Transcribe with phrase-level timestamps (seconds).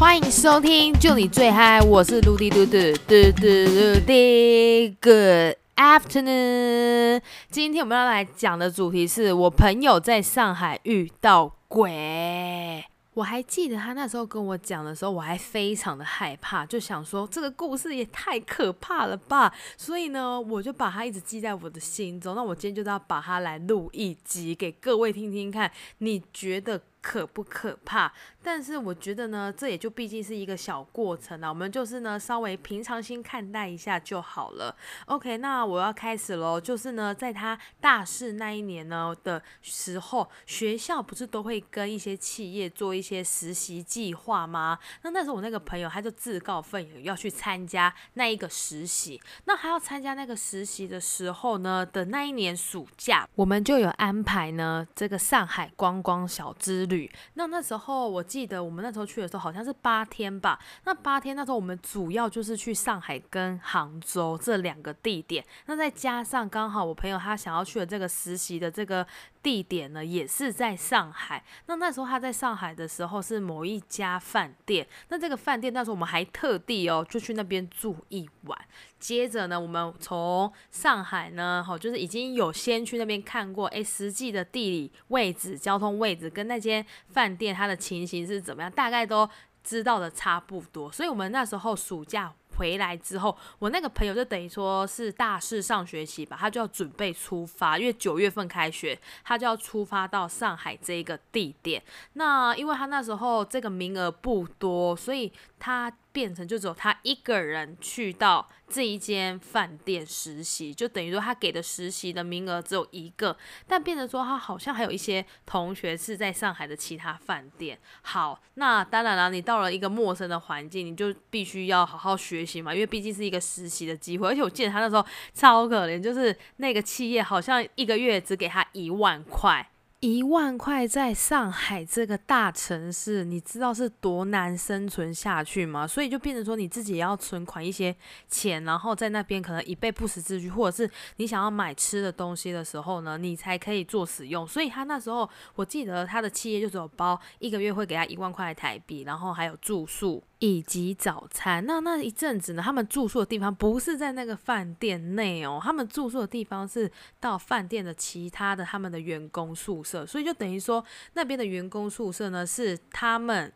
[0.00, 7.20] 欢迎收听，就你最嗨，我是嘟嘟嘟嘟嘟嘟嘟地，Good afternoon。
[7.50, 12.82] 今天我们要来讲的主题是我朋友在上海遇到鬼。
[13.12, 19.52] 我还记得他那时候跟我讲的时候，我还非常的害怕，就想说这个故事也太可怕了吧。
[19.76, 22.34] 所以呢，我就把它一直记在我的心中。
[22.34, 26.80] 那我今天就要把它来录一集给各位听听看，你觉得？
[27.02, 28.12] 可不可怕？
[28.42, 34.74] 但是我觉得呢，这也就毕竟是一个小过程啊，我们就是呢，稍微平常心看待一下就好了。
[35.06, 36.60] OK，那我要开始喽。
[36.60, 44.78] 就是呢，在他大四那一年呢的时候，学校不是都会跟一些企业做一些实习计划吗？
[45.02, 49.20] 那那时候我那个朋友他就自告奋勇要去参加那一个实习。
[49.44, 56.89] 那还要参加那个实习的时候呢的那一年暑假，我们就有安排呢这个上海观光小资。
[56.90, 60.58] 旅那那时候我记得我们那时候去的时候好像是八天吧。
[60.84, 65.42] 那八天那时候我们主要就是去上海跟杭州这两个地点。
[65.66, 69.06] 那再加上刚好我朋友他想要去的这个实习的这个
[69.42, 71.42] 地点呢，也是在上海。
[71.66, 74.86] 那那时候他在上海的时候是某一家饭店。
[75.08, 78.58] 那这个饭店那时候我们还特地哦就去那边住一晚。
[78.98, 89.28] 接着呢，我们从上海呢，好就是已经有先去那边看过，哎，实际的地理位置、交通位置跟那间饭店它的情形是怎么样，大概都
[89.64, 90.92] 知道的差不多。
[90.92, 101.82] 所以，我们那时候暑假回来之后，我那个朋友就等于说是大四上学期吧，他就要准备出发，因为九月份开学，他就要出发到上海这个地点。
[102.12, 105.90] 那因为他那时候这个名额不多，所以他。
[106.12, 117.78] 变成就只有他一个人去到这一间饭店实习，就等于说他给的实习的名额只有一个，但变成说他好像还有一些同学是在上海的其他饭店。
[118.02, 124.28] 好，那当然了，你到了一个陌生的环境，你就必须要好好学习嘛，因为毕竟是一个实习的机会。
[124.28, 129.69] 而且我记得他那时候超可怜，就是那个企业好像一个月只给他一万块。
[130.00, 135.86] 一万块在上海这个大城市，你知道是多难生存下去吗？
[135.86, 137.94] 所以就变成说你自己也要存款一些
[138.26, 144.46] 钱，然后在那边可能以备不时之需，或者是你想要买吃的东西的时候呢，你才可以做使用。
[144.46, 150.24] 所以他那时候我记得他的企业就只有包一个月会给他一万块台币，然后还有住宿。
[150.42, 152.62] 以及早餐，那那一阵子呢？
[152.62, 156.90] 他们住宿的地方不是在那个饭店内哦，他们住宿的地方是
[157.20, 160.84] 到饭店的其他的他们的员工宿舍，所以就等于说
[161.14, 163.52] 那边的员工宿舍呢是他们。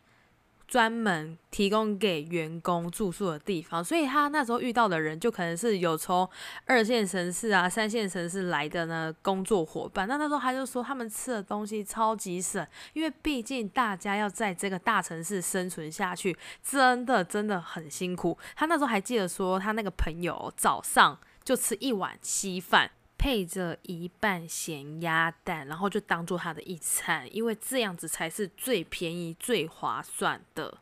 [0.66, 6.28] 专门提供给员工住宿的地方，所以他那时候遇到的人就可能是有从
[6.64, 10.08] 二线城市啊、三线城市来的呢工作伙伴。
[10.08, 18.36] 那那时候他就说，他们吃的东西超级省，因为毕竟大家要在这个大城市生存下去，真的真的很辛苦。
[18.56, 22.90] 他那时候还记得说，他那个朋友早上就吃一碗稀饭。
[23.24, 30.76] 配着一半咸鸭蛋，然后就当做他的一餐，因为这样子才是最便宜、最划算的。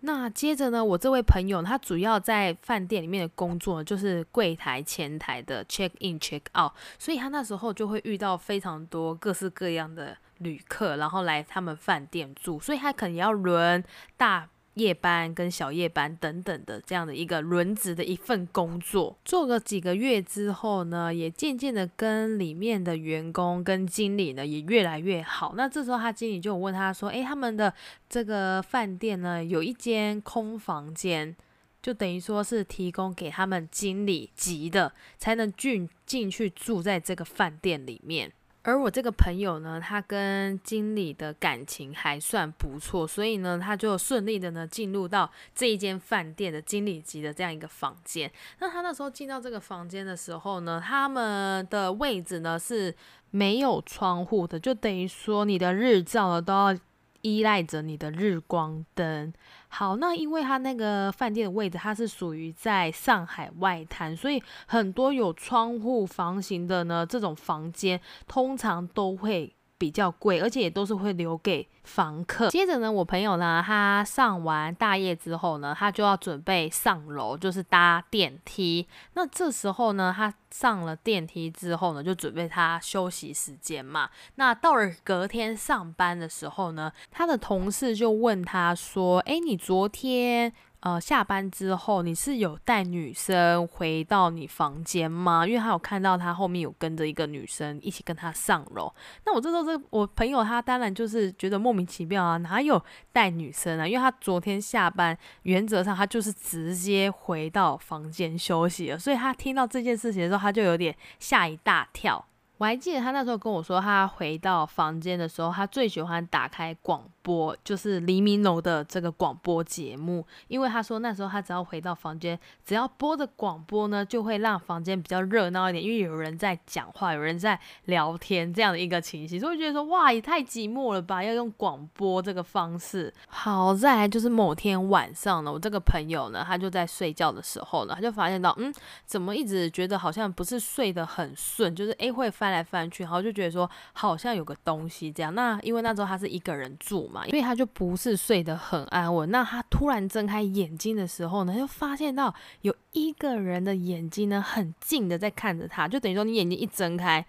[0.00, 13.84] 那接着呢，我这位朋友他主要在饭店里面的工作就是柜台、前台的 check in、check out，所以他那时候就会遇到非常多各式各样的旅客，然后来他们饭店住，所以他可能要轮
[14.16, 14.48] 大。
[14.78, 25.54] 夜班跟小夜班等等的这样的一个轮值的一份工作，做个几个月之后呢，也渐渐的跟里面的员工跟经理呢也越来越好。
[25.56, 27.72] 那这时候他经理就问他说：“诶，他们的
[28.08, 31.36] 这个饭店呢有一间空房间，
[31.82, 48.30] 就等于说是提供给他们经理级的才能进进去住在这个饭店里面。”而我这个朋友呢，他跟经理的感情还算不错，所以呢，他就顺利的呢进入到这一间饭店的经理级的这样一个房间。
[48.58, 52.94] 那他那时候进到这个房间的时候呢，他们的位置呢是
[53.30, 56.76] 没有窗户的，就等于说你的日照呢都要。
[57.22, 59.32] 依赖着你的日光灯。
[59.68, 69.54] 好，那因为它那个饭店的位置，它是属于在上海外滩，所以很多有窗户房型的呢，这种房间通常都会。
[69.78, 72.50] 比较贵，而且也都是会留给房客。
[72.50, 78.86] 接着呢，我朋友呢，他上完大夜之后呢，他就要准备上楼，就是搭电梯。
[79.14, 84.10] 那这时候呢，他上了电梯之后呢，就准备他休息时间嘛。
[84.34, 95.44] 那到了隔天上班的时候呢，他的同事就问他说：“哎，你昨天呃，下班之后你是有带女生回到你房间吗？
[95.44, 98.92] 因为他有看到他后面有跟着一个女生一起跟他上楼。
[99.26, 102.80] 那我这时候这我朋友他当然就是觉得莫名其妙啊，哪有
[103.12, 103.88] 带女生啊？
[103.88, 112.24] 因为他昨天下班原则上他就是直接回到房间休息了，所以他听到这件事情的时候，他就有点吓一大跳。
[112.58, 133.12] 我还记得他那时候跟我说，他回到房间的时候，他最喜欢打开广播，就是黎明楼的这个广播节目，因为他说那时候他只要回到房间，只要播的广播呢，就会让房间比较热闹一点，因为有人在讲话，有人在聊天这样的一个情形，所以觉得说哇，也太寂寞了吧，要用广播这个方式。
[133.28, 138.72] 好在就是某天晚上呢，我这个朋友呢，他就在睡觉的时候呢，他就发现到，嗯，
[139.04, 142.32] 怎么一直觉得好像不是睡得很顺，就是诶会。
[142.38, 145.34] 翻来翻去，然后就觉得说好像有个东西这样。
[145.34, 149.30] 那因为那时候他是一个人住嘛，所以他就不是睡得很安稳。
[149.30, 157.24] 那他突然睁开眼睛的时候呢，就发现到有一个人的眼睛呢很近的在看着他，就等于说你眼睛一睁开，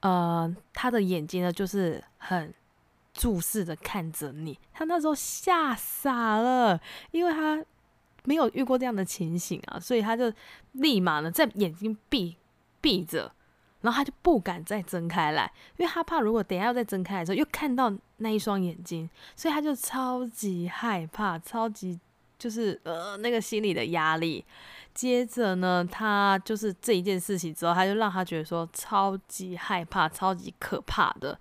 [0.00, 2.52] 呃，他的眼睛呢就是很
[3.12, 4.58] 注视的看着你。
[4.72, 7.64] 他那时候吓傻了，因为他
[8.24, 10.32] 没有遇过这样的情形啊，所以他就
[10.72, 12.36] 立马呢在眼睛闭
[12.80, 13.32] 闭着。
[13.80, 21.98] 然后他就不敢再睁开来，因为他怕如果等下要再睁开的时候又看到那一双眼睛，所以他就超级害怕，超级
[22.38, 24.44] 就是呃那个心理的压力。
[24.98, 31.38] 接着呢，他就是这一件事情之后，他就让他觉得说超级害怕、超级可怕的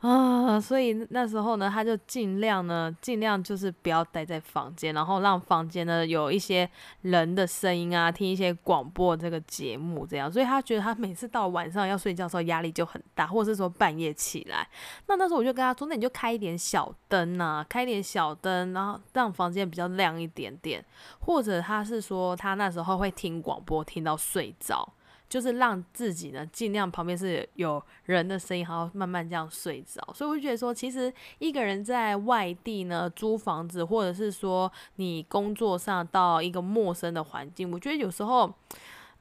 [0.00, 6.70] 啊，所以那时候呢，他就尽量呢，尽量就是不要待在房间，然后让房间呢有一些
[7.00, 10.30] 人的声音啊，听一些广播这个节目这样。
[10.30, 14.68] 所以他觉得他每次到晚上要睡觉的时候压力就很大，或者是说半夜起来，
[15.06, 20.84] 那那时候我就跟他说，那你就开一点小灯呐，开一点小灯，然后让房间比较亮一点点，
[21.20, 22.89] 或者他是说他那时候。
[22.96, 24.92] 会听广播听到睡着，
[25.28, 30.00] 就是让自己呢尽量旁边是有人的声音，然后慢慢这样睡着。
[30.14, 38.52] 所以我就觉得说，其实一个人在外地呢租房子，或者是说你工作上到一个陌生的环境，我觉得有时候，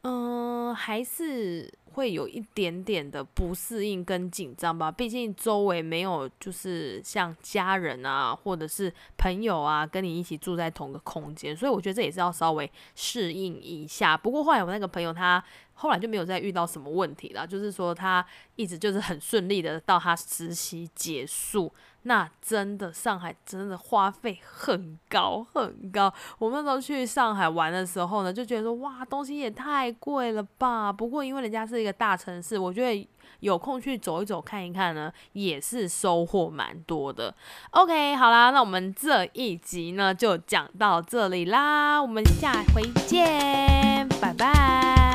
[0.02, 1.72] 嗯，还是。
[2.00, 14.16] 会有一点点的不适应跟紧张吧，毕竟周围没有就是像家人啊，或者是朋友啊，跟你一起住在同个空间，所以我觉得这也是要稍微适应一下。
[14.16, 15.44] 不过后来我那个朋友他
[15.80, 18.26] 后来就没有再遇到什么问题了，就是说他
[18.58, 21.74] 一直就是很顺利的到他实习结束。
[22.04, 26.12] 那真的上海真的花费很高很高。
[26.38, 30.92] 我们那时候去上海玩的时候呢，就觉得说哇，东西也太贵了吧。
[30.92, 33.10] 不过因为人家是一个大城市，我觉得
[33.42, 37.34] 有空去走一走看一看呢，也是收获蛮多的。
[37.72, 45.09] OK，好啦，那我们这一集呢就讲到这里啦，我们下回见，拜拜。